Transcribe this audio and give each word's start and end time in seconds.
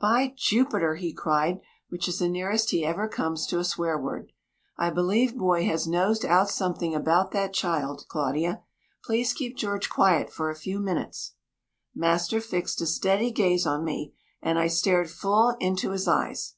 "By 0.00 0.34
Jupiter!" 0.36 0.96
he 0.96 1.12
cried, 1.12 1.60
which 1.88 2.08
is 2.08 2.18
the 2.18 2.28
nearest 2.28 2.70
he 2.70 2.84
ever 2.84 3.06
comes 3.06 3.46
to 3.46 3.60
a 3.60 3.64
swear 3.64 3.96
word. 3.96 4.32
"I 4.76 4.90
believe 4.90 5.36
Boy 5.36 5.66
has 5.66 5.86
nosed 5.86 6.24
out 6.24 6.48
something 6.48 6.96
about 6.96 7.30
that 7.30 7.52
child. 7.52 8.04
Claudia, 8.08 8.64
please 9.04 9.32
keep 9.32 9.56
George 9.56 9.88
quiet 9.88 10.32
for 10.32 10.50
a 10.50 10.56
few 10.56 10.80
minutes." 10.80 11.34
Master 11.94 12.40
fixed 12.40 12.80
a 12.80 12.86
steady 12.86 13.30
gaze 13.30 13.68
on 13.68 13.84
me, 13.84 14.14
and 14.42 14.58
I 14.58 14.66
stared 14.66 15.10
full 15.12 15.50
into 15.60 15.92
his 15.92 16.08
eyes. 16.08 16.54